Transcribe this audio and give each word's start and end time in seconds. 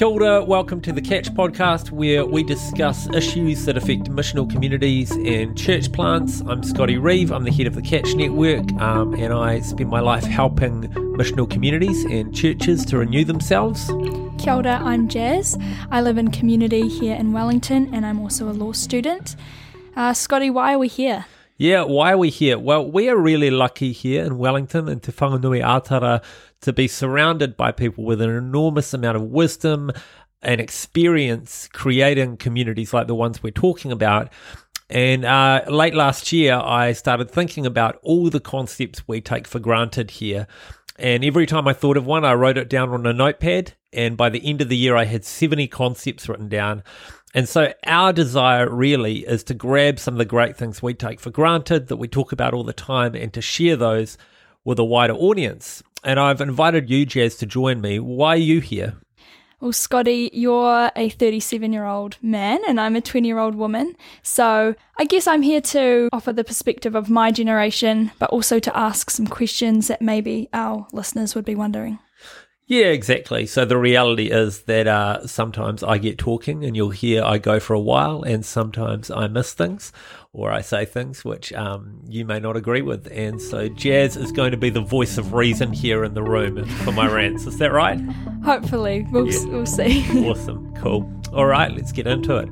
Kia 0.00 0.06
ora, 0.06 0.42
welcome 0.44 0.80
to 0.80 0.92
the 0.92 1.02
Catch 1.02 1.30
podcast, 1.34 1.90
where 1.90 2.24
we 2.24 2.42
discuss 2.42 3.06
issues 3.12 3.66
that 3.66 3.76
affect 3.76 4.04
missional 4.04 4.48
communities 4.48 5.10
and 5.10 5.58
church 5.58 5.92
plants. 5.92 6.42
I'm 6.46 6.62
Scotty 6.62 6.96
Reeve, 6.96 7.32
I'm 7.32 7.44
the 7.44 7.50
head 7.50 7.66
of 7.66 7.74
the 7.74 7.82
Catch 7.82 8.14
Network, 8.14 8.72
um, 8.80 9.14
and 9.14 9.32
I 9.32 9.60
spend 9.60 9.90
my 9.90 10.00
life 10.00 10.24
helping 10.24 10.84
missional 11.18 11.50
communities 11.50 12.04
and 12.04 12.34
churches 12.34 12.84
to 12.86 12.98
renew 12.98 13.24
themselves. 13.24 13.88
Kia 14.38 14.54
ora, 14.54 14.80
I'm 14.82 15.08
Jazz. 15.08 15.58
I 15.90 16.00
live 16.00 16.18
in 16.18 16.30
community 16.30 16.88
here 16.88 17.16
in 17.16 17.32
Wellington, 17.32 17.92
and 17.92 18.06
I'm 18.06 18.20
also 18.20 18.48
a 18.48 18.54
law 18.54 18.72
student. 18.72 19.36
Uh, 19.96 20.14
Scotty, 20.14 20.50
why 20.50 20.72
are 20.72 20.78
we 20.78 20.88
here? 20.88 21.26
Yeah, 21.60 21.82
why 21.82 22.12
are 22.12 22.16
we 22.16 22.30
here? 22.30 22.58
Well, 22.58 22.90
we 22.90 23.10
are 23.10 23.18
really 23.18 23.50
lucky 23.50 23.92
here 23.92 24.24
in 24.24 24.38
Wellington 24.38 24.88
and 24.88 25.02
Te 25.02 25.12
Whanganui-a-Tara 25.12 26.22
to 26.62 26.72
be 26.72 26.88
surrounded 26.88 27.54
by 27.54 27.70
people 27.70 28.02
with 28.02 28.22
an 28.22 28.30
enormous 28.30 28.94
amount 28.94 29.18
of 29.18 29.24
wisdom 29.24 29.90
and 30.40 30.58
experience 30.58 31.68
creating 31.70 32.38
communities 32.38 32.94
like 32.94 33.08
the 33.08 33.14
ones 33.14 33.42
we're 33.42 33.50
talking 33.50 33.92
about. 33.92 34.32
And 34.88 35.26
uh, 35.26 35.64
late 35.68 35.94
last 35.94 36.32
year, 36.32 36.54
I 36.54 36.92
started 36.92 37.30
thinking 37.30 37.66
about 37.66 37.98
all 38.02 38.30
the 38.30 38.40
concepts 38.40 39.06
we 39.06 39.20
take 39.20 39.46
for 39.46 39.58
granted 39.58 40.12
here. 40.12 40.46
And 40.98 41.22
every 41.26 41.44
time 41.44 41.68
I 41.68 41.74
thought 41.74 41.98
of 41.98 42.06
one, 42.06 42.24
I 42.24 42.32
wrote 42.32 42.56
it 42.56 42.70
down 42.70 42.88
on 42.88 43.04
a 43.04 43.12
notepad. 43.12 43.74
And 43.92 44.16
by 44.16 44.30
the 44.30 44.46
end 44.46 44.62
of 44.62 44.70
the 44.70 44.78
year, 44.78 44.96
I 44.96 45.04
had 45.04 45.26
70 45.26 45.68
concepts 45.68 46.26
written 46.26 46.48
down. 46.48 46.84
And 47.34 47.48
so 47.48 47.72
our 47.86 48.12
desire 48.12 48.68
really 48.68 49.18
is 49.18 49.44
to 49.44 49.54
grab 49.54 49.98
some 49.98 50.14
of 50.14 50.18
the 50.18 50.24
great 50.24 50.56
things 50.56 50.82
we 50.82 50.94
take 50.94 51.20
for 51.20 51.30
granted 51.30 51.88
that 51.88 51.96
we 51.96 52.08
talk 52.08 52.32
about 52.32 52.54
all 52.54 52.64
the 52.64 52.72
time 52.72 53.14
and 53.14 53.32
to 53.34 53.40
share 53.40 53.76
those 53.76 54.18
with 54.64 54.78
a 54.78 54.84
wider 54.84 55.14
audience. 55.14 55.82
And 56.02 56.18
I've 56.18 56.40
invited 56.40 56.90
you, 56.90 57.06
Jazz, 57.06 57.36
to 57.36 57.46
join 57.46 57.80
me. 57.80 57.98
Why 57.98 58.30
are 58.30 58.36
you 58.36 58.60
here? 58.60 58.94
Well, 59.60 59.72
Scotty, 59.72 60.30
you're 60.32 60.90
a 60.96 61.10
37 61.10 61.70
year 61.72 61.84
old 61.84 62.16
man 62.22 62.60
and 62.66 62.80
I'm 62.80 62.96
a 62.96 63.02
20 63.02 63.28
year 63.28 63.38
old 63.38 63.54
woman. 63.54 63.94
So 64.22 64.74
I 64.98 65.04
guess 65.04 65.26
I'm 65.26 65.42
here 65.42 65.60
to 65.60 66.08
offer 66.12 66.32
the 66.32 66.44
perspective 66.44 66.94
of 66.94 67.10
my 67.10 67.30
generation, 67.30 68.10
but 68.18 68.30
also 68.30 68.58
to 68.58 68.76
ask 68.76 69.10
some 69.10 69.26
questions 69.26 69.88
that 69.88 70.00
maybe 70.00 70.48
our 70.54 70.86
listeners 70.92 71.34
would 71.34 71.44
be 71.44 71.54
wondering. 71.54 71.98
Yeah, 72.70 72.86
exactly. 72.86 73.46
So 73.46 73.64
the 73.64 73.76
reality 73.76 74.30
is 74.30 74.60
that 74.62 74.86
uh, 74.86 75.26
sometimes 75.26 75.82
I 75.82 75.98
get 75.98 76.18
talking 76.18 76.64
and 76.64 76.76
you'll 76.76 76.90
hear 76.90 77.24
I 77.24 77.38
go 77.38 77.58
for 77.58 77.74
a 77.74 77.80
while, 77.80 78.22
and 78.22 78.46
sometimes 78.46 79.10
I 79.10 79.26
miss 79.26 79.52
things 79.54 79.92
or 80.32 80.52
I 80.52 80.60
say 80.60 80.84
things 80.84 81.24
which 81.24 81.52
um, 81.52 82.00
you 82.06 82.24
may 82.24 82.38
not 82.38 82.56
agree 82.56 82.82
with. 82.82 83.08
And 83.10 83.42
so 83.42 83.66
Jazz 83.66 84.16
is 84.16 84.30
going 84.30 84.52
to 84.52 84.56
be 84.56 84.70
the 84.70 84.80
voice 84.80 85.18
of 85.18 85.32
reason 85.32 85.72
here 85.72 86.04
in 86.04 86.14
the 86.14 86.22
room 86.22 86.64
for 86.84 86.92
my 86.92 87.08
rants. 87.12 87.44
Is 87.44 87.58
that 87.58 87.72
right? 87.72 88.00
Hopefully. 88.44 89.04
We'll, 89.10 89.26
yeah. 89.26 89.46
we'll 89.46 89.66
see. 89.66 90.06
awesome. 90.28 90.72
Cool. 90.76 91.12
All 91.32 91.46
right, 91.46 91.72
let's 91.72 91.90
get 91.90 92.06
into 92.06 92.36
it. 92.36 92.48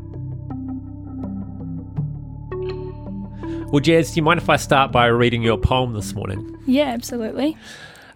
Well, 3.70 3.78
Jazz, 3.78 4.11
do 4.11 4.16
you 4.16 4.22
mind 4.24 4.41
if 4.41 4.48
I 4.48 4.56
start 4.56 4.91
by 4.91 5.06
reading 5.06 5.42
your 5.42 5.58
poem 5.58 5.92
this 5.92 6.12
morning? 6.12 6.58
Yeah, 6.66 6.86
absolutely. 6.86 7.56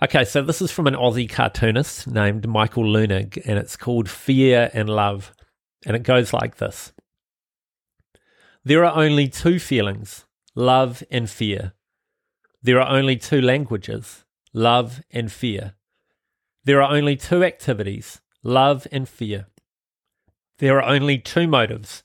Okay, 0.03 0.25
so 0.25 0.42
this 0.42 0.61
is 0.61 0.72
from 0.72 0.89
an 0.89 0.97
Aussie 0.97 1.31
cartoonist 1.31 2.08
named 2.08 2.48
Michael 2.48 2.83
Leunig, 2.83 3.41
and 3.47 3.56
it's 3.56 3.77
called 3.77 4.11
Fear 4.11 4.69
and 4.75 4.89
Love. 4.89 5.33
And 5.86 5.95
it 5.95 6.03
goes 6.03 6.33
like 6.33 6.56
this 6.56 6.92
There 8.64 8.84
are 8.84 9.00
only 9.00 9.28
two 9.28 9.61
feelings 9.61 10.25
love 10.56 11.05
and 11.08 11.30
fear. 11.30 11.75
There 12.64 12.80
are 12.80 12.89
only 12.89 13.17
two 13.17 13.41
languages 13.41 14.25
love 14.53 15.05
and 15.12 15.30
fear. 15.30 15.75
There 16.64 16.83
are 16.83 16.92
only 16.92 17.14
two 17.14 17.45
activities 17.45 18.20
love 18.42 18.89
and 18.91 19.08
fear. 19.08 19.47
There 20.58 20.78
are 20.78 20.89
only 20.89 21.19
two 21.19 21.47
motives, 21.47 22.03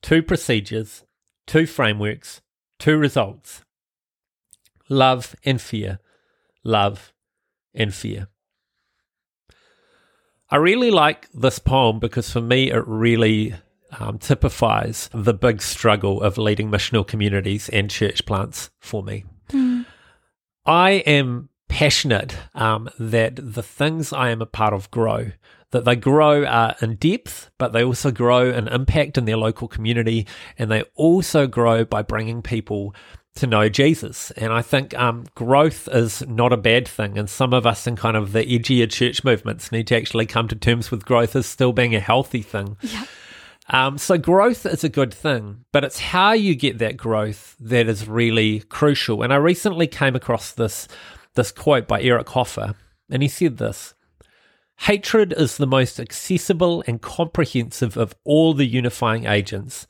two 0.00 0.22
procedures, 0.22 1.02
two 1.48 1.66
frameworks, 1.66 2.40
two 2.78 2.96
results 2.96 3.64
love 4.88 5.34
and 5.44 5.60
fear, 5.60 5.98
love 6.62 7.11
and 7.74 7.94
fear. 7.94 8.28
I 10.50 10.56
really 10.56 10.90
like 10.90 11.28
this 11.32 11.58
poem 11.58 11.98
because 11.98 12.30
for 12.30 12.40
me 12.40 12.70
it 12.70 12.86
really 12.86 13.54
um, 13.98 14.18
typifies 14.18 15.08
the 15.12 15.34
big 15.34 15.62
struggle 15.62 16.22
of 16.22 16.38
leading 16.38 16.70
missional 16.70 17.06
communities 17.06 17.68
and 17.70 17.90
church 17.90 18.26
plants 18.26 18.70
for 18.78 19.02
me. 19.02 19.24
Mm. 19.50 19.86
I 20.66 20.90
am 20.90 21.48
passionate 21.68 22.36
um, 22.54 22.90
that 22.98 23.36
the 23.36 23.62
things 23.62 24.12
I 24.12 24.30
am 24.30 24.42
a 24.42 24.46
part 24.46 24.74
of 24.74 24.90
grow, 24.90 25.32
that 25.72 25.84
they 25.84 25.96
grow 25.96 26.44
uh, 26.44 26.74
in 26.80 26.94
depth, 26.96 27.50
but 27.58 27.72
they 27.72 27.82
also 27.82 28.10
grow 28.10 28.50
in 28.50 28.68
impact 28.68 29.18
in 29.18 29.24
their 29.24 29.36
local 29.36 29.68
community, 29.68 30.26
and 30.56 30.70
they 30.70 30.84
also 30.94 31.46
grow 31.46 31.84
by 31.84 32.02
bringing 32.02 32.40
people 32.40 32.94
to 33.34 33.46
know 33.46 33.68
Jesus. 33.68 34.30
And 34.32 34.52
I 34.52 34.62
think 34.62 34.96
um, 34.98 35.24
growth 35.34 35.88
is 35.88 36.22
not 36.28 36.52
a 36.52 36.58
bad 36.58 36.86
thing. 36.86 37.16
And 37.18 37.28
some 37.28 37.54
of 37.54 37.66
us 37.66 37.86
in 37.86 37.96
kind 37.96 38.16
of 38.16 38.32
the 38.32 38.44
edgier 38.44 38.90
church 38.90 39.24
movements 39.24 39.72
need 39.72 39.86
to 39.86 39.96
actually 39.96 40.26
come 40.26 40.48
to 40.48 40.54
terms 40.54 40.90
with 40.90 41.06
growth 41.06 41.34
as 41.34 41.46
still 41.46 41.72
being 41.72 41.94
a 41.94 42.00
healthy 42.00 42.42
thing. 42.42 42.76
Yeah. 42.82 43.04
Um, 43.70 43.96
so 43.96 44.18
growth 44.18 44.66
is 44.66 44.84
a 44.84 44.88
good 44.88 45.14
thing, 45.14 45.64
but 45.72 45.84
it's 45.84 45.98
how 45.98 46.32
you 46.32 46.54
get 46.54 46.78
that 46.78 46.96
growth 46.96 47.56
that 47.60 47.88
is 47.88 48.06
really 48.06 48.60
crucial. 48.60 49.22
And 49.22 49.32
I 49.32 49.36
recently 49.36 49.86
came 49.86 50.14
across 50.14 50.52
this 50.52 50.88
this 51.34 51.50
quote 51.50 51.88
by 51.88 52.02
Eric 52.02 52.28
Hoffer, 52.28 52.74
and 53.08 53.22
he 53.22 53.28
said 53.28 53.56
this. 53.56 53.94
Hatred 54.82 55.32
is 55.36 55.58
the 55.58 55.66
most 55.66 56.00
accessible 56.00 56.82
and 56.88 57.00
comprehensive 57.00 57.96
of 57.96 58.16
all 58.24 58.52
the 58.52 58.66
unifying 58.66 59.26
agents. 59.26 59.86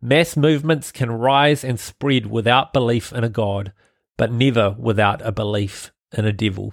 Mass 0.00 0.36
movements 0.36 0.92
can 0.92 1.10
rise 1.10 1.64
and 1.64 1.80
spread 1.80 2.26
without 2.26 2.72
belief 2.72 3.12
in 3.12 3.24
a 3.24 3.28
God, 3.28 3.72
but 4.16 4.30
never 4.30 4.76
without 4.78 5.20
a 5.26 5.32
belief 5.32 5.90
in 6.16 6.24
a 6.24 6.32
devil. 6.32 6.72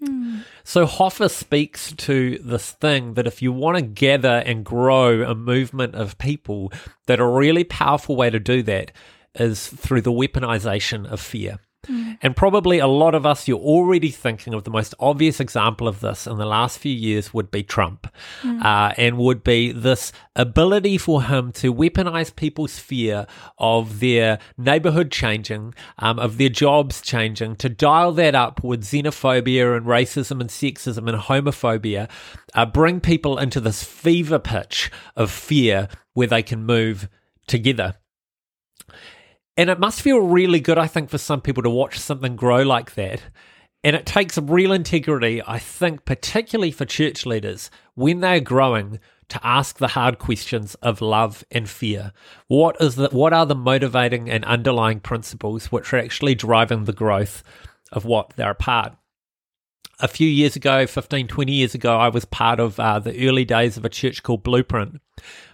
Mm. 0.00 0.44
So 0.62 0.86
Hoffer 0.86 1.28
speaks 1.28 1.90
to 1.90 2.38
this 2.38 2.70
thing 2.70 3.14
that 3.14 3.26
if 3.26 3.42
you 3.42 3.50
want 3.50 3.78
to 3.78 3.82
gather 3.82 4.44
and 4.46 4.64
grow 4.64 5.28
a 5.28 5.34
movement 5.34 5.96
of 5.96 6.18
people, 6.18 6.72
that 7.06 7.18
a 7.18 7.26
really 7.26 7.64
powerful 7.64 8.14
way 8.14 8.30
to 8.30 8.38
do 8.38 8.62
that 8.62 8.92
is 9.34 9.66
through 9.66 10.02
the 10.02 10.12
weaponization 10.12 11.04
of 11.10 11.20
fear. 11.20 11.58
Mm. 11.86 12.18
And 12.20 12.36
probably 12.36 12.78
a 12.78 12.86
lot 12.86 13.14
of 13.14 13.24
us, 13.24 13.48
you're 13.48 13.58
already 13.58 14.10
thinking 14.10 14.52
of 14.52 14.64
the 14.64 14.70
most 14.70 14.94
obvious 15.00 15.40
example 15.40 15.88
of 15.88 16.00
this 16.00 16.26
in 16.26 16.36
the 16.36 16.44
last 16.44 16.78
few 16.78 16.92
years 16.92 17.32
would 17.32 17.50
be 17.50 17.62
Trump, 17.62 18.06
mm. 18.42 18.62
uh, 18.62 18.92
and 18.98 19.16
would 19.16 19.42
be 19.42 19.72
this 19.72 20.12
ability 20.36 20.98
for 20.98 21.22
him 21.22 21.52
to 21.52 21.72
weaponize 21.72 22.34
people's 22.34 22.78
fear 22.78 23.26
of 23.58 24.00
their 24.00 24.38
neighborhood 24.58 25.10
changing, 25.10 25.74
um, 25.98 26.18
of 26.18 26.36
their 26.36 26.50
jobs 26.50 27.00
changing, 27.00 27.56
to 27.56 27.68
dial 27.68 28.12
that 28.12 28.34
up 28.34 28.62
with 28.62 28.84
xenophobia 28.84 29.76
and 29.76 29.86
racism 29.86 30.40
and 30.40 30.50
sexism 30.50 31.08
and 31.08 31.18
homophobia, 31.18 32.10
uh, 32.54 32.66
bring 32.66 33.00
people 33.00 33.38
into 33.38 33.60
this 33.60 33.82
fever 33.82 34.38
pitch 34.38 34.90
of 35.16 35.30
fear 35.30 35.88
where 36.12 36.26
they 36.26 36.42
can 36.42 36.64
move 36.64 37.08
together. 37.46 37.94
And 39.60 39.68
it 39.68 39.78
must 39.78 40.00
feel 40.00 40.20
really 40.20 40.58
good, 40.58 40.78
I 40.78 40.86
think, 40.86 41.10
for 41.10 41.18
some 41.18 41.42
people 41.42 41.62
to 41.62 41.68
watch 41.68 41.98
something 41.98 42.34
grow 42.34 42.62
like 42.62 42.94
that. 42.94 43.20
And 43.84 43.94
it 43.94 44.06
takes 44.06 44.38
real 44.38 44.72
integrity, 44.72 45.42
I 45.46 45.58
think, 45.58 46.06
particularly 46.06 46.70
for 46.70 46.86
church 46.86 47.26
leaders 47.26 47.70
when 47.94 48.20
they're 48.20 48.40
growing, 48.40 49.00
to 49.28 49.46
ask 49.46 49.76
the 49.76 49.88
hard 49.88 50.18
questions 50.18 50.76
of 50.76 51.02
love 51.02 51.44
and 51.50 51.68
fear. 51.68 52.14
What 52.48 52.78
is 52.80 52.94
the, 52.94 53.10
what 53.10 53.34
are 53.34 53.44
the 53.44 53.54
motivating 53.54 54.30
and 54.30 54.46
underlying 54.46 54.98
principles 54.98 55.66
which 55.66 55.92
are 55.92 55.98
actually 55.98 56.34
driving 56.34 56.84
the 56.84 56.94
growth 56.94 57.42
of 57.92 58.06
what 58.06 58.30
they're 58.36 58.52
a 58.52 58.54
part? 58.54 58.94
A 59.98 60.08
few 60.08 60.26
years 60.26 60.56
ago, 60.56 60.86
15, 60.86 61.28
20 61.28 61.52
years 61.52 61.74
ago, 61.74 61.98
I 61.98 62.08
was 62.08 62.24
part 62.24 62.60
of 62.60 62.80
uh, 62.80 62.98
the 62.98 63.28
early 63.28 63.44
days 63.44 63.76
of 63.76 63.84
a 63.84 63.90
church 63.90 64.22
called 64.22 64.42
Blueprint. 64.42 65.02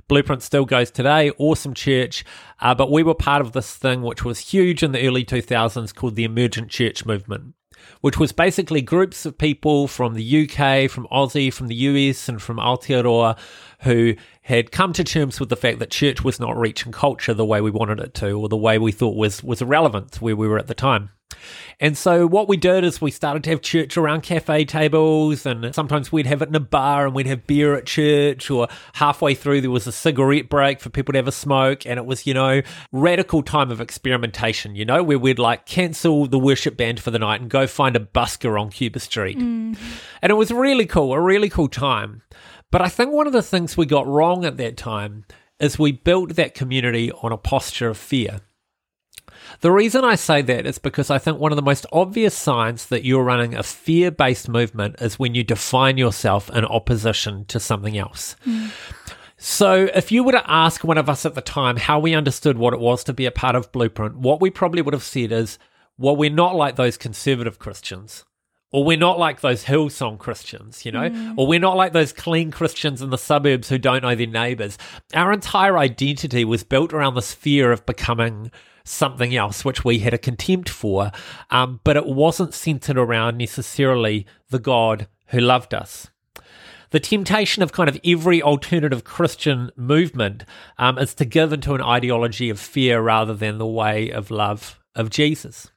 Blueprint 0.09 0.43
still 0.43 0.65
goes 0.65 0.91
today, 0.91 1.33
awesome 1.39 1.75
church. 1.75 2.25
Uh, 2.61 2.75
but 2.75 2.91
we 2.91 3.03
were 3.03 3.15
part 3.15 3.43
of 3.43 3.53
this 3.53 3.75
thing 3.75 4.03
which 4.03 4.25
was 4.25 4.39
huge 4.39 4.83
in 4.83 4.93
the 4.93 5.07
early 5.07 5.25
2000s 5.25 5.95
called 5.95 6.15
the 6.15 6.25
Emergent 6.25 6.71
Church 6.71 7.05
Movement, 7.05 7.55
which 8.03 8.19
was 8.19 8.31
basically 8.31 8.81
groups 8.81 9.27
of 9.27 9.37
people 9.37 9.89
from 9.89 10.15
the 10.15 10.43
UK, 10.43 10.89
from 10.89 11.09
Aussie, 11.11 11.53
from 11.53 11.67
the 11.67 11.75
US, 11.75 12.29
and 12.29 12.41
from 12.41 12.59
Aotearoa 12.59 13.37
who 13.81 14.15
had 14.43 14.73
come 14.73 14.93
to 14.95 15.05
terms 15.05 15.41
with 15.41 15.49
the 15.49 15.57
fact 15.57 15.79
that 15.79 15.91
church 15.91 16.25
was 16.25 16.41
not 16.41 16.57
reaching 16.57 16.93
culture 16.93 17.35
the 17.35 17.45
way 17.45 17.61
we 17.61 17.71
wanted 17.71 18.01
it 18.01 18.15
to, 18.15 18.33
or 18.33 18.49
the 18.49 18.57
way 18.57 18.79
we 18.79 18.93
thought 18.93 19.17
was, 19.17 19.43
was 19.43 19.63
relevant 19.63 20.13
to 20.13 20.25
where 20.25 20.37
we 20.37 20.49
were 20.49 20.59
at 20.59 20.67
the 20.67 20.75
time. 20.75 21.11
And 21.81 21.97
so 21.97 22.27
what 22.27 22.49
we 22.49 22.57
did 22.57 22.85
is 22.85 23.01
we 23.01 23.11
started 23.11 23.45
to 23.45 23.51
have 23.51 23.61
church 23.61 23.97
around 23.97 24.23
cafe 24.23 24.65
tables 24.65 25.45
and 25.45 25.75
sometimes 25.75 26.11
we'd 26.11 26.27
have 26.27 26.41
it 26.41 26.49
in 26.49 26.55
a 26.55 26.61
bar 26.61 27.07
and 27.07 27.15
we'd 27.15 27.27
have 27.27 27.47
beer 27.47 27.75
at 27.75 27.87
church 27.87 28.51
or 28.51 28.69
halfway 28.95 29.35
through 29.35 29.61
there 29.61 29.71
was 29.71 29.87
a 29.87 29.93
cigarette 29.93 30.49
break 30.49 30.81
for 30.81 30.89
people 30.89 31.13
to 31.13 31.19
have 31.19 31.29
a 31.29 31.33
smoke 31.33 31.85
and 31.85 31.99
it 31.99 32.07
was, 32.07 32.27
you 32.27 32.33
know, 32.33 32.63
radical 32.93 33.43
time 33.43 33.71
of 33.71 33.81
experimentation, 33.81 34.75
you 34.75 34.85
know, 34.85 35.03
where 35.03 35.19
we'd 35.19 35.39
like 35.39 35.67
cancel 35.67 36.27
the 36.27 36.39
worship 36.39 36.77
band 36.77 37.01
for 37.01 37.11
the 37.11 37.19
night 37.19 37.41
and 37.41 37.51
go 37.51 37.67
find 37.67 37.97
a 37.97 38.01
busker 38.01 38.59
on 38.59 38.71
Cuba 38.71 38.99
Street. 38.99 39.39
Mm. 39.39 39.77
And 40.23 40.31
it 40.31 40.37
was 40.37 40.51
really 40.51 40.87
cool, 40.87 41.13
a 41.13 41.21
really 41.21 41.51
cool 41.51 41.69
time. 41.69 42.23
But 42.73 42.83
I 42.83 42.89
think 42.89 43.13
one 43.13 43.27
of 43.27 43.33
the 43.33 43.43
things 43.43 43.66
we 43.75 43.87
got 43.87 44.07
wrong 44.07 44.45
at 44.45 44.59
that 44.59 44.77
time 44.77 45.25
is 45.59 45.79
we 45.79 45.93
built 45.93 46.35
that 46.35 46.55
community 46.55 47.11
on 47.11 47.33
a 47.33 47.39
posture 47.39 47.89
of 47.89 47.97
fear. 47.97 48.43
The 49.61 49.71
reason 49.71 50.05
I 50.05 50.17
say 50.17 50.43
that 50.43 50.67
is 50.67 50.79
because 50.79 51.11
I 51.11 51.19
think 51.19 51.39
one 51.39 51.53
of 51.53 51.57
the 51.57 51.63
most 51.63 51.87
obvious 51.93 52.35
signs 52.35 52.87
that 52.87 53.05
you're 53.05 53.25
running 53.25 53.55
a 53.55 53.63
fear 53.63 54.11
based 54.11 54.49
movement 54.49 54.97
is 55.01 55.19
when 55.19 55.35
you 55.35 55.43
define 55.43 55.97
yourself 55.97 56.51
in 56.51 56.65
opposition 56.65 57.45
to 57.47 57.61
something 57.61 57.97
else. 57.97 58.37
Mm. 58.45 58.71
So, 59.39 59.89
if 59.95 60.11
you 60.11 60.25
were 60.25 60.33
to 60.33 60.51
ask 60.51 60.83
one 60.83 60.97
of 60.97 61.11
us 61.11 61.27
at 61.27 61.35
the 61.35 61.43
time 61.43 61.77
how 61.77 61.99
we 61.99 62.15
understood 62.15 62.57
what 62.57 62.73
it 62.73 62.81
was 62.81 63.05
to 63.05 63.13
be 63.13 63.27
a 63.27 63.31
part 63.31 63.55
of 63.55 63.71
Blueprint, 63.71 64.17
what 64.17 64.41
we 64.41 64.51
probably 64.51 64.81
would 64.81 64.95
have 64.95 65.03
said 65.03 65.31
is, 65.31 65.59
well, 65.99 66.17
we're 66.17 66.31
not 66.31 66.55
like 66.55 66.77
those 66.77 66.97
conservative 66.97 67.59
Christians. 67.59 68.25
Or 68.77 68.85
we're 68.85 68.99
not 68.99 69.19
like 69.19 69.41
those 69.41 69.65
Hillsong 69.65 70.19
Christians, 70.19 70.85
you 70.85 70.93
know? 70.93 71.09
Mm. 71.09 71.33
Or 71.39 71.47
we're 71.47 71.59
not 71.59 71.79
like 71.79 71.95
those 71.95 72.13
clean 72.13 72.51
Christians 72.51 73.01
in 73.01 73.09
the 73.09 73.17
suburbs 73.17 73.71
who 73.71 73.79
don't 73.79 74.03
know 74.03 74.15
their 74.15 74.27
neighbors. 74.27 74.77
Our 75.15 75.33
entire 75.33 75.79
identity 75.79 76.45
was 76.45 76.63
built 76.63 76.93
around 76.93 77.15
this 77.15 77.33
fear 77.33 77.73
of 77.73 77.87
becoming 77.87 78.51
something 78.85 79.35
else, 79.35 79.65
which 79.65 79.83
we 79.83 80.01
had 80.01 80.13
a 80.13 80.19
contempt 80.19 80.69
for, 80.69 81.11
um, 81.49 81.81
but 81.85 81.97
it 81.97 82.05
wasn't 82.05 82.53
centered 82.53 82.99
around 82.99 83.39
necessarily 83.39 84.27
the 84.51 84.59
God 84.59 85.09
who 85.29 85.41
loved 85.41 85.73
us. 85.73 86.11
The 86.91 87.01
temptation 87.01 87.63
of 87.63 87.73
kind 87.73 87.89
of 87.89 87.99
every 88.05 88.43
alternative 88.43 89.05
Christian 89.05 89.71
movement 89.75 90.45
um, 90.77 90.99
is 90.99 91.15
to 91.15 91.25
give 91.25 91.51
into 91.51 91.73
an 91.73 91.81
ideology 91.81 92.51
of 92.51 92.61
fear 92.61 93.01
rather 93.01 93.33
than 93.33 93.57
the 93.57 93.67
way 93.67 94.11
of 94.11 94.31
love 94.31 94.79
of 94.95 95.09
Jesus. 95.09 95.71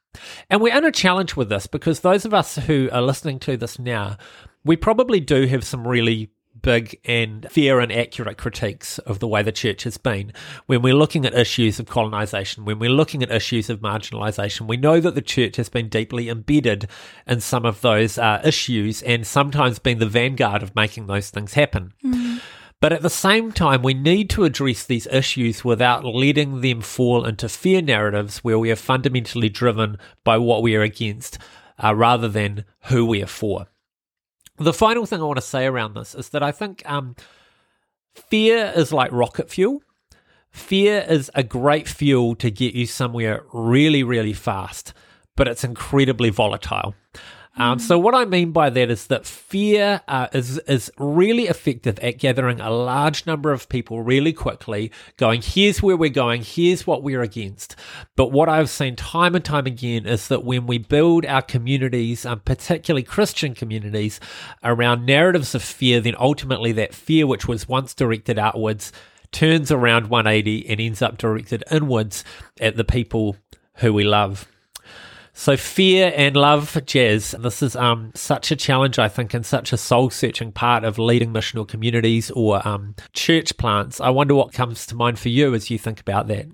And 0.50 0.62
we're 0.62 0.76
in 0.76 0.86
a 0.86 0.92
challenge 0.92 1.36
with 1.36 1.50
this 1.50 1.68
because 1.68 2.00
those 2.00 2.26
of 2.26 2.34
us 2.34 2.56
who 2.56 2.90
are 2.92 3.02
listening 3.02 3.40
to 3.40 3.58
this 3.58 3.80
now, 3.80 4.18
we 4.64 4.76
probably 4.76 5.20
do 5.20 5.46
have 5.46 5.64
some 5.64 5.88
really 5.88 6.32
big 6.62 7.00
and 7.06 7.50
fair 7.52 7.80
and 7.80 7.92
accurate 7.92 8.38
critiques 8.38 9.00
of 9.00 9.20
the 9.20 9.28
way 9.28 9.42
the 9.42 9.52
church 9.52 9.84
has 9.84 9.98
been. 9.98 10.34
When 10.66 10.82
we're 10.82 10.96
looking 10.96 11.26
at 11.26 11.34
issues 11.34 11.80
of 11.80 11.88
colonization, 11.88 12.66
when 12.66 12.80
we're 12.80 12.90
looking 12.90 13.24
at 13.24 13.32
issues 13.32 13.70
of 13.70 13.80
marginalization, 13.80 14.68
we 14.68 14.78
know 14.78 15.00
that 15.00 15.16
the 15.16 15.22
church 15.22 15.56
has 15.56 15.70
been 15.70 15.90
deeply 15.90 16.30
embedded 16.30 16.88
in 17.28 17.42
some 17.42 17.66
of 17.66 17.82
those 17.82 18.18
uh, 18.18 18.42
issues 18.44 19.02
and 19.04 19.26
sometimes 19.26 19.80
been 19.80 20.00
the 20.00 20.06
vanguard 20.06 20.64
of 20.64 20.76
making 20.76 21.08
those 21.08 21.30
things 21.30 21.54
happen. 21.54 21.94
Mm-hmm. 22.04 22.38
But 22.82 22.94
at 22.94 23.02
the 23.02 23.10
same 23.10 23.52
time, 23.52 23.82
we 23.82 23.94
need 23.94 24.30
to 24.32 24.46
address 24.46 24.86
these 24.86 25.08
issues 25.08 25.66
without 25.66 26.06
letting 26.06 26.62
them 26.62 26.82
fall 26.82 27.26
into 27.26 27.50
fear 27.50 27.82
narratives 27.82 28.40
where 28.40 28.58
we 28.58 28.72
are 28.72 28.78
fundamentally 28.78 29.50
driven 29.50 29.98
by 30.24 30.38
what 30.38 30.64
we 30.64 30.76
are 30.76 30.82
against 30.82 31.38
uh, 31.84 31.94
rather 31.94 32.30
than 32.30 32.64
who 32.86 33.06
we 33.06 33.22
are 33.22 33.28
for 33.28 33.68
the 34.60 34.74
final 34.74 35.06
thing 35.06 35.22
I 35.22 35.26
want 35.26 35.38
to 35.38 35.42
say 35.42 35.66
around 35.66 35.94
this 35.94 36.14
is 36.14 36.30
that 36.30 36.44
I 36.44 36.52
think 36.52 36.84
um, 36.86 37.16
fear 38.14 38.74
is 38.76 38.92
like 38.92 39.12
rocket 39.12 39.50
fuel. 39.50 39.82
Fear 40.52 41.06
is 41.08 41.32
a 41.36 41.44
great 41.44 41.88
fuel 41.88 42.36
to 42.36 42.52
get 42.52 42.74
you 42.74 42.86
somewhere 42.86 43.44
really, 43.54 44.04
really 44.04 44.34
fast, 44.34 44.94
but 45.36 45.48
it's 45.48 45.64
incredibly 45.64 46.30
volatile. 46.30 46.96
Um, 47.58 47.80
so 47.80 48.00
what 48.00 48.16
I 48.16 48.24
mean 48.26 48.52
by 48.52 48.70
that 48.70 48.90
is 48.90 49.08
that 49.08 49.26
fear 49.26 50.02
uh, 50.08 50.28
is 50.32 50.60
is 50.60 50.90
really 50.98 51.48
effective 51.48 52.00
at 52.00 52.18
gathering 52.18 52.62
a 52.62 52.70
large 52.70 53.26
number 53.26 53.52
of 53.52 53.68
people 53.68 54.02
really 54.02 54.32
quickly, 54.32 54.92
going 55.18 55.42
here's 55.42 55.82
where 55.82 55.98
we're 55.98 56.10
going, 56.10 56.42
here's 56.44 56.88
what 56.88 57.04
we're 57.04 57.22
against. 57.22 57.76
But 58.16 58.32
what 58.32 58.48
I've 58.48 58.70
seen 58.70 58.96
time 58.96 59.36
and 59.36 59.44
time 59.44 59.66
again 59.66 60.06
is 60.06 60.30
that 60.30 60.46
when 60.46 60.68
we 60.68 60.78
build 60.78 61.26
our 61.26 61.42
communities, 61.42 62.26
um, 62.26 62.40
particularly 62.42 63.04
Christian 63.04 63.54
communities, 63.54 64.20
around 64.64 65.06
narratives 65.06 65.54
of 65.54 65.64
fear, 65.64 66.00
then 66.00 66.16
ultimately 66.18 66.72
that 66.74 66.94
fear 66.94 67.28
which 67.28 67.48
was 67.48 67.68
once 67.68 67.94
directed 67.94 68.40
outwards 68.40 68.94
turns 69.32 69.72
around 69.72 70.10
180 70.10 70.68
and 70.70 70.80
ends 70.80 71.02
up 71.02 71.18
directed 71.18 71.64
inwards 71.72 72.24
at 72.60 72.78
the 72.78 72.84
people 72.84 73.36
who 73.76 73.94
we 73.94 74.04
love. 74.04 74.48
So 75.34 75.56
fear 75.56 76.12
and 76.16 76.36
love 76.36 76.68
for 76.70 76.82
Jazz. 76.82 77.36
This 77.40 77.62
is 77.62 77.76
um, 77.76 78.12
such 78.14 78.52
a 78.52 78.56
challenge, 78.56 79.00
I 79.00 79.08
think, 79.08 79.34
and 79.34 79.46
such 79.46 79.72
a 79.72 79.78
soul 79.78 80.10
searching 80.10 80.52
part 80.52 80.84
of 80.84 81.00
leading 81.00 81.34
missional 81.34 81.68
communities 81.68 82.30
or 82.32 82.68
um, 82.68 82.96
church 83.14 83.56
plants. 83.58 84.02
I 84.02 84.10
wonder 84.10 84.36
what 84.36 84.54
comes 84.54 84.86
to 84.88 84.96
mind 84.96 85.20
for 85.20 85.30
you 85.30 85.54
as 85.54 85.70
you 85.70 85.78
think 85.78 86.00
about 86.00 86.28
that. 86.28 86.48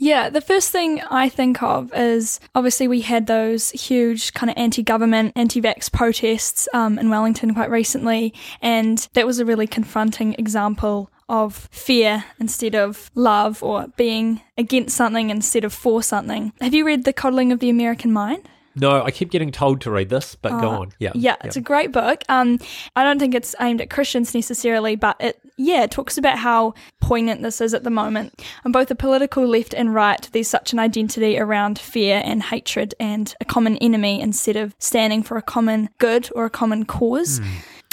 Yeah, 0.00 0.30
the 0.30 0.40
first 0.40 0.70
thing 0.70 1.02
I 1.10 1.28
think 1.28 1.60
of 1.60 1.92
is 1.92 2.38
obviously 2.54 2.86
we 2.86 3.00
had 3.00 3.26
those 3.26 3.70
huge 3.70 4.32
kind 4.32 4.48
of 4.48 4.56
anti 4.56 4.84
government, 4.84 5.32
anti 5.34 5.60
vax 5.60 5.90
protests 5.90 6.68
um, 6.72 7.00
in 7.00 7.10
Wellington 7.10 7.52
quite 7.52 7.68
recently, 7.68 8.32
and 8.62 9.08
that 9.14 9.26
was 9.26 9.40
a 9.40 9.44
really 9.44 9.66
confronting 9.66 10.36
example 10.38 11.10
of 11.28 11.68
fear 11.70 12.24
instead 12.38 12.74
of 12.74 13.10
love 13.14 13.62
or 13.62 13.88
being 13.96 14.40
against 14.56 14.96
something 14.96 15.30
instead 15.30 15.64
of 15.64 15.72
for 15.72 16.02
something. 16.02 16.52
Have 16.60 16.74
you 16.74 16.86
read 16.86 17.04
The 17.04 17.12
Coddling 17.12 17.52
of 17.52 17.60
the 17.60 17.70
American 17.70 18.12
Mind? 18.12 18.48
No, 18.80 19.02
I 19.02 19.10
keep 19.10 19.30
getting 19.30 19.50
told 19.50 19.80
to 19.82 19.90
read 19.90 20.08
this, 20.08 20.34
but 20.34 20.60
go 20.60 20.68
on. 20.68 20.92
Yeah. 20.98 21.10
Yeah, 21.14 21.36
it's 21.42 21.56
a 21.56 21.60
great 21.60 21.90
book. 21.92 22.22
Um, 22.28 22.60
I 22.94 23.02
don't 23.02 23.18
think 23.18 23.34
it's 23.34 23.54
aimed 23.60 23.80
at 23.80 23.90
Christians 23.90 24.34
necessarily, 24.34 24.94
but 24.94 25.16
it, 25.20 25.40
yeah, 25.56 25.82
it 25.82 25.90
talks 25.90 26.16
about 26.16 26.38
how 26.38 26.74
poignant 27.00 27.42
this 27.42 27.60
is 27.60 27.74
at 27.74 27.82
the 27.82 27.90
moment. 27.90 28.40
On 28.64 28.72
both 28.72 28.88
the 28.88 28.94
political 28.94 29.46
left 29.46 29.74
and 29.74 29.94
right, 29.94 30.28
there's 30.32 30.48
such 30.48 30.72
an 30.72 30.78
identity 30.78 31.38
around 31.38 31.78
fear 31.78 32.22
and 32.24 32.42
hatred 32.42 32.94
and 33.00 33.34
a 33.40 33.44
common 33.44 33.76
enemy 33.78 34.20
instead 34.20 34.56
of 34.56 34.74
standing 34.78 35.22
for 35.22 35.36
a 35.36 35.42
common 35.42 35.88
good 35.98 36.28
or 36.34 36.44
a 36.44 36.50
common 36.50 36.84
cause. 36.84 37.40
Mm. 37.40 37.46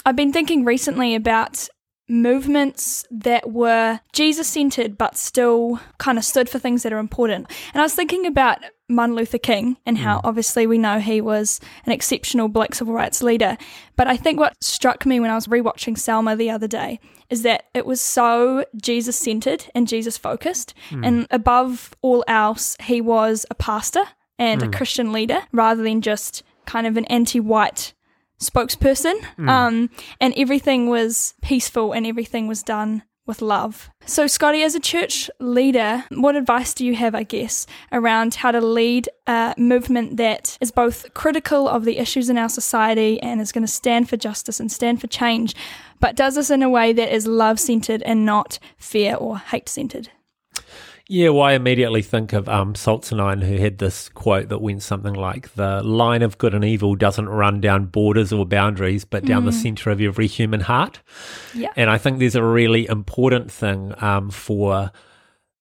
I've 0.06 0.16
been 0.16 0.32
thinking 0.32 0.66
recently 0.66 1.16
about 1.16 1.68
movements 2.08 3.06
that 3.10 3.52
were 3.52 4.00
Jesus 4.14 4.48
centered 4.48 4.98
but 4.98 5.18
still 5.18 5.80
kind 5.98 6.18
of 6.18 6.24
stood 6.24 6.50
for 6.50 6.60
things 6.60 6.84
that 6.84 6.94
are 6.94 7.00
important. 7.00 7.48
And 7.74 7.82
I 7.82 7.86
was 7.86 7.96
thinking 7.96 8.26
about 8.26 8.60
Martin 8.88 9.16
Luther 9.16 9.40
King 9.40 9.78
and 9.86 9.98
how 9.98 10.18
mm. 10.18 10.22
obviously 10.24 10.68
we 10.68 10.78
know 10.78 11.00
he 11.00 11.20
was 11.20 11.60
an 11.86 11.92
exceptional 11.92 12.48
black 12.48 12.76
civil 12.76 12.94
rights 12.94 13.24
leader. 13.24 13.58
But 13.96 14.08
I 14.08 14.18
think 14.18 14.40
what 14.40 14.64
struck 14.64 15.06
me 15.06 15.20
when 15.20 15.32
I 15.32 15.36
was 15.36 15.48
rewatching 15.48 15.98
Selma 15.98 16.36
the 16.36 16.52
other 16.52 16.68
day 16.68 17.00
is 17.30 17.42
that 17.42 17.66
it 17.74 17.86
was 17.86 18.00
so 18.00 18.66
Jesus 18.80 19.18
centered 19.18 19.66
and 19.74 19.88
Jesus 19.88 20.18
focused. 20.18 20.76
Mm. 20.92 21.06
And 21.06 21.28
above 21.32 21.96
all 22.04 22.24
else, 22.28 22.78
he 22.84 23.02
was 23.02 23.46
a 23.50 23.56
pastor 23.56 24.04
and 24.38 24.62
mm. 24.62 24.68
a 24.68 24.78
Christian 24.78 25.12
leader 25.12 25.42
rather 25.52 25.82
than 25.82 26.02
just 26.02 26.44
kind 26.66 26.86
of 26.86 26.98
an 26.98 27.06
anti 27.06 27.40
white 27.40 27.94
spokesperson. 28.40 29.20
Mm. 29.38 29.50
Um, 29.50 29.90
and 30.20 30.34
everything 30.38 30.90
was 30.90 31.34
peaceful 31.42 31.94
and 31.94 32.06
everything 32.06 32.48
was 32.48 32.64
done 32.64 33.04
with 33.26 33.42
love. 33.42 33.90
So, 34.06 34.28
Scotty, 34.28 34.62
as 34.62 34.76
a 34.76 34.80
church 34.80 35.30
leader, 35.40 36.04
what 36.10 36.36
advice 36.36 36.74
do 36.74 36.86
you 36.86 36.96
have, 36.96 37.16
I 37.16 37.24
guess, 37.24 37.66
around 37.92 38.36
how 38.36 38.52
to 38.52 38.62
lead 38.62 39.10
a 39.26 39.56
movement 39.58 40.18
that 40.18 40.58
is 40.62 40.72
both 40.72 41.14
critical 41.14 41.68
of 41.68 41.86
the 41.86 41.98
issues 41.98 42.30
in 42.30 42.38
our 42.38 42.50
society 42.50 43.20
and 43.22 43.42
is 43.42 43.52
going 43.52 43.66
to 43.66 43.72
stand 43.72 44.10
for 44.10 44.18
justice 44.18 44.60
and 44.60 44.72
stand 44.72 45.02
for 45.02 45.08
change, 45.08 45.56
but 46.00 46.16
does 46.16 46.36
this 46.36 46.52
in 46.52 46.62
a 46.62 46.70
way 46.70 46.94
that 46.94 47.14
is 47.14 47.26
love 47.26 47.60
centered 47.60 48.04
and 48.04 48.26
not 48.26 48.60
fear 48.78 49.16
or 49.16 49.40
hate 49.40 49.70
centered? 49.70 50.10
Yeah, 51.08 51.30
well, 51.30 51.44
I 51.44 51.54
immediately 51.54 52.02
think 52.02 52.34
of 52.34 52.50
um, 52.50 52.74
Solzhenitsyn, 52.74 53.44
who 53.44 53.58
had 53.58 53.78
this 53.78 54.10
quote 54.10 54.50
that 54.50 54.60
went 54.60 54.82
something 54.82 55.14
like, 55.14 55.54
The 55.54 55.84
line 55.84 56.24
of 56.24 56.40
good 56.40 56.56
and 56.56 56.66
evil 56.66 56.96
doesn't 56.96 57.30
run 57.30 57.62
down 57.62 57.86
borders 57.86 58.34
or 58.34 58.46
boundaries, 58.46 59.06
but 59.06 59.24
down 59.24 59.44
mm. 59.44 59.46
the 59.46 59.52
center 59.52 59.92
of 59.92 60.02
every 60.02 60.26
human 60.26 60.62
heart. 60.62 61.02
Yeah. 61.54 61.72
And 61.76 61.92
I 61.92 62.00
think 62.00 62.18
there's 62.18 62.36
a 62.36 62.44
really 62.44 62.88
important 62.88 63.52
thing 63.52 63.94
um, 64.02 64.32
for 64.32 64.92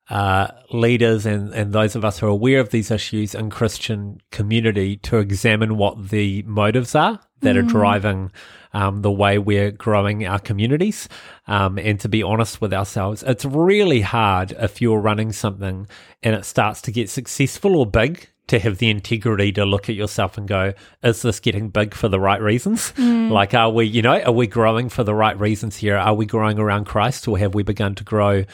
uh, 0.08 0.48
leaders 0.70 1.26
and, 1.26 1.52
and 1.52 1.72
those 1.72 1.94
of 1.94 2.04
us 2.04 2.18
who 2.18 2.26
are 2.26 2.30
aware 2.30 2.60
of 2.60 2.70
these 2.70 2.90
issues 2.90 3.34
in 3.34 3.50
Christian 3.50 4.20
community 4.30 4.96
to 4.98 5.18
examine 5.18 5.76
what 5.76 6.08
the 6.08 6.42
motives 6.42 6.94
are 6.94 7.20
that 7.44 7.56
mm. 7.56 7.60
are 7.60 7.62
driving 7.62 8.32
um, 8.72 9.02
the 9.02 9.10
way 9.10 9.38
we're 9.38 9.70
growing 9.70 10.26
our 10.26 10.40
communities, 10.40 11.08
um, 11.46 11.78
and 11.78 12.00
to 12.00 12.08
be 12.08 12.22
honest 12.22 12.60
with 12.60 12.74
ourselves. 12.74 13.22
It's 13.22 13.44
really 13.44 14.00
hard 14.00 14.52
if 14.52 14.82
you're 14.82 15.00
running 15.00 15.32
something 15.32 15.86
and 16.22 16.34
it 16.34 16.44
starts 16.44 16.82
to 16.82 16.92
get 16.92 17.08
successful 17.08 17.76
or 17.76 17.86
big 17.86 18.28
to 18.46 18.58
have 18.58 18.78
the 18.78 18.90
integrity 18.90 19.52
to 19.52 19.64
look 19.64 19.88
at 19.88 19.94
yourself 19.94 20.36
and 20.36 20.46
go, 20.46 20.74
is 21.02 21.22
this 21.22 21.40
getting 21.40 21.70
big 21.70 21.94
for 21.94 22.08
the 22.08 22.20
right 22.20 22.42
reasons? 22.42 22.92
Mm. 22.92 23.30
Like, 23.30 23.54
are 23.54 23.70
we, 23.70 23.86
you 23.86 24.02
know, 24.02 24.20
are 24.20 24.32
we 24.32 24.46
growing 24.46 24.90
for 24.90 25.02
the 25.02 25.14
right 25.14 25.38
reasons 25.38 25.76
here? 25.76 25.96
Are 25.96 26.14
we 26.14 26.26
growing 26.26 26.58
around 26.58 26.84
Christ 26.84 27.26
or 27.26 27.38
have 27.38 27.54
we 27.54 27.62
begun 27.62 27.94
to 27.94 28.04
grow 28.04 28.44